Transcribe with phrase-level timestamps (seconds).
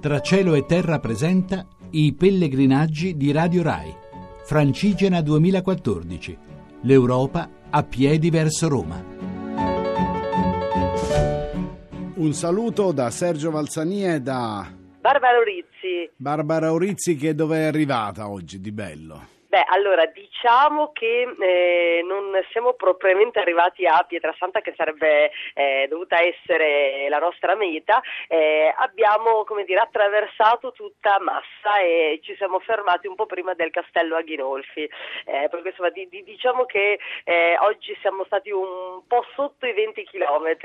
[0.00, 3.94] Tra cielo e terra presenta i pellegrinaggi di Radio Rai.
[4.46, 6.38] Francigena 2014.
[6.84, 9.04] L'Europa a piedi verso Roma.
[12.14, 14.72] Un saluto da Sergio Valsania e da
[15.02, 16.10] Barbara Orizzi.
[16.16, 19.39] Barbara Orizzi che dove è arrivata oggi di bello?
[19.50, 26.22] Beh, allora diciamo che eh, non siamo propriamente arrivati a Pietrasanta, che sarebbe eh, dovuta
[26.22, 28.00] essere la nostra meta.
[28.28, 33.70] Eh, abbiamo, come dire, attraversato tutta Massa e ci siamo fermati un po' prima del
[33.70, 34.88] castello Aghinolfi.
[35.24, 39.72] Eh, perché insomma, di, di, diciamo che eh, oggi siamo stati un po' sotto i
[39.72, 40.56] 20 km,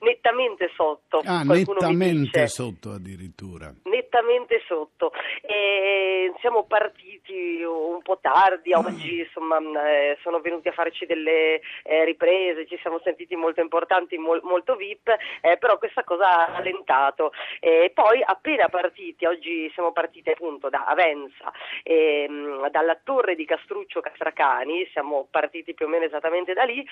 [0.00, 1.20] nettamente sotto.
[1.26, 3.70] Ah, nettamente sotto addirittura.
[3.82, 5.12] Nettamente sotto.
[5.42, 11.60] E siamo partiti un po' tardi tardi, oggi insomma eh, sono venuti a farci delle
[11.82, 15.08] eh, riprese, ci siamo sentiti molto importanti, mol, molto VIP,
[15.40, 17.32] eh, però questa cosa ha rallentato.
[17.58, 24.00] E poi appena partiti, oggi siamo partiti appunto da Avenza, ehm, dalla torre di Castruccio
[24.00, 26.86] Castracani, siamo partiti più o meno esattamente da lì,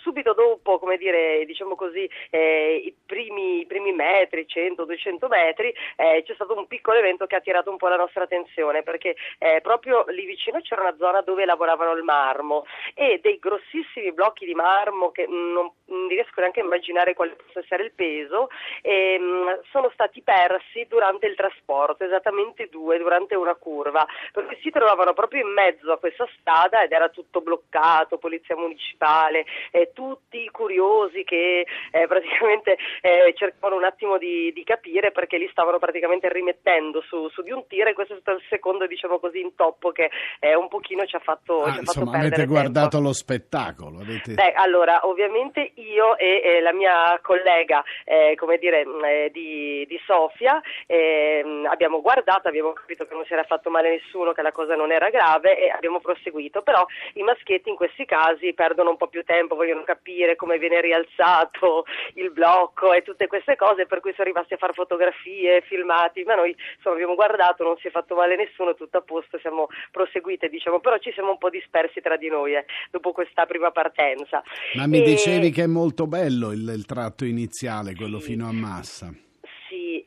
[0.00, 6.22] subito dopo, come dire, diciamo così, eh, i primi, i, primi, metri, 100-200 metri, eh,
[6.24, 9.60] c'è stato un piccolo evento che ha attirato un po' la nostra attenzione, perché eh,
[9.60, 14.54] proprio lì vicino c'era una zona dove lavoravano il marmo e dei grossissimi blocchi di
[14.54, 18.48] marmo che non, non riesco neanche a immaginare quale possa essere il peso,
[18.80, 25.12] ehm, sono stati persi durante il trasporto, esattamente due, durante una curva, perché si trovavano
[25.12, 31.24] proprio in mezzo a questa strada ed era tutto bloccato, polizia municipale, eh, tutti curiosi
[31.24, 37.02] che eh, praticamente eh, cercavano un attimo di, di, capire perché li stavano praticamente rimettendo
[37.02, 40.10] su, su, di un tiro e questo è stato il secondo diciamo così intoppo che
[40.54, 43.06] un pochino ci ha fatto, ah, ci ha insomma, fatto avete guardato tempo.
[43.06, 44.00] lo spettacolo?
[44.00, 44.34] Avete...
[44.34, 49.84] Beh, allora, ovviamente io e, e la mia collega, eh, come dire, mm, eh, di,
[49.88, 54.42] di, Sofia, eh, abbiamo guardato, abbiamo capito che non si era fatto male nessuno, che
[54.42, 58.90] la cosa non era grave e abbiamo proseguito, però i maschietti in questi casi perdono
[58.90, 63.86] un po' più tempo, vogliono capire come viene rialzato il blocco e tutte queste cose,
[63.86, 67.88] per cui sono rimasti a fare fotografie, filmati, ma noi insomma, abbiamo guardato, non si
[67.88, 71.38] è fatto male nessuno, tutto a posto, siamo proseguiti seguite, diciamo, però ci siamo un
[71.38, 74.42] po' dispersi tra di noi eh, dopo questa prima partenza.
[74.74, 75.02] Ma mi e...
[75.02, 78.32] dicevi che è molto bello il, il tratto iniziale, quello sì.
[78.32, 79.12] fino a Massa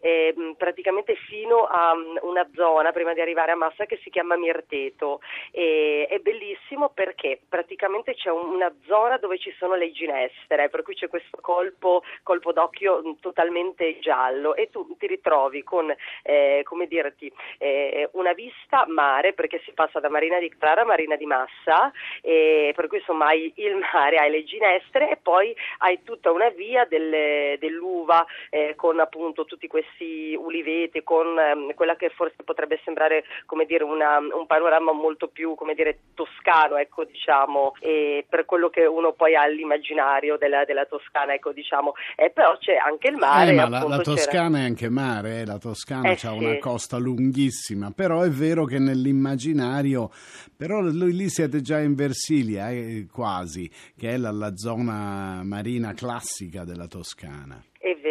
[0.05, 4.38] eh, praticamente fino a mm, una zona prima di arrivare a Massa che si chiama
[4.38, 5.19] Mirteto.
[5.49, 10.93] E, è bellissimo perché praticamente c'è una zona dove ci sono le ginestre, per cui
[10.93, 15.91] c'è questo colpo, colpo d'occhio mm, totalmente giallo e tu ti ritrovi con,
[16.22, 20.85] eh, come dirti, eh, una vista mare perché si passa da Marina di Clara a
[20.85, 21.91] Marina di Massa,
[22.22, 26.85] per cui insomma hai il mare, hai le ginestre e poi hai tutta una via
[26.85, 32.79] delle, dell'uva eh, con appunto tutti questi questi uliveti con ehm, quella che forse potrebbe
[32.83, 38.45] sembrare come dire una, un panorama molto più come dire toscano ecco diciamo e per
[38.45, 43.07] quello che uno poi ha all'immaginario della, della Toscana ecco diciamo eh, però c'è anche
[43.07, 44.63] il mare eh, ma la, la, Toscana c'era...
[44.63, 45.45] è anche mare eh?
[45.45, 46.28] la Toscana eh, ha sì.
[46.28, 50.09] una costa lunghissima però è vero che nell'immaginario
[50.55, 56.63] però lì siete già in Versilia eh, quasi che è la, la zona marina classica
[56.63, 57.61] della Toscana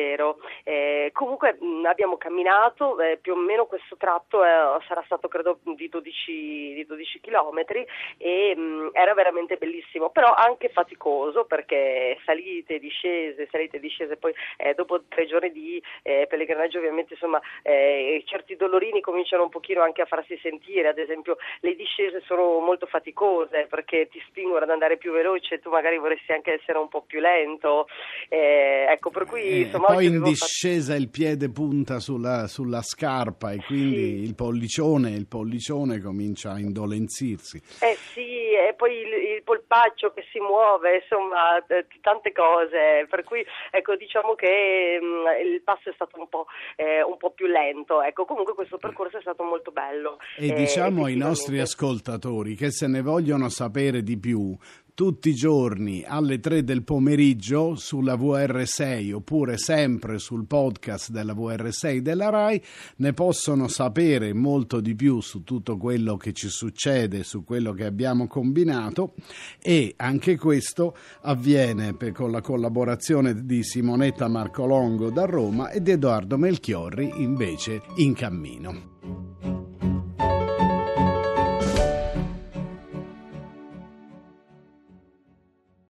[0.05, 0.39] vero.
[0.63, 4.49] Eh, comunque mh, abbiamo camminato, eh, più o meno questo tratto eh,
[4.87, 7.65] sarà stato credo di 12, di 12 km
[8.19, 14.75] e mh, era veramente bellissimo, però anche faticoso perché salite, discese, salite, discese, poi eh,
[14.75, 20.03] dopo tre giorni di eh, pellegrinaggio ovviamente insomma eh, certi dolorini cominciano un pochino anche
[20.03, 24.97] a farsi sentire, ad esempio le discese sono molto faticose perché ti spingono ad andare
[24.97, 27.87] più veloce, tu magari vorresti anche essere un po' più lento,
[28.29, 31.03] ecco per cui insomma, poi in discesa fatto...
[31.03, 34.23] il piede punta sulla, sulla scarpa e quindi sì.
[34.23, 37.61] il, pollicione, il pollicione comincia a indolenzirsi.
[37.81, 41.63] Eh sì, e poi il, il polpaccio che si muove, insomma,
[42.01, 43.07] tante cose.
[43.09, 46.47] Per cui ecco, diciamo che mh, mm, il passo è stato un po',
[46.77, 48.03] eh, un po', più lento.
[48.03, 50.19] Ecco, comunque questo percorso è stato molto bello.
[50.37, 54.57] E eh, diciamo ai nostri ascoltatori che se ne vogliono sapere di più,
[54.95, 61.99] tutti i giorni alle 3 del pomeriggio sulla VR6 oppure sempre sul podcast della VR6
[61.99, 62.63] della RAI
[62.97, 67.85] ne possono sapere molto di più su tutto quello che ci succede, su quello che
[67.85, 69.15] abbiamo combinato
[69.61, 75.91] e anche questo avviene per, con la collaborazione di Simonetta Marcolongo da Roma e di
[75.91, 79.24] Edoardo Melchiorri invece in cammino.